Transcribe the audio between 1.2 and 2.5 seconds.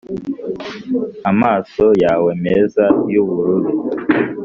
amaso yawe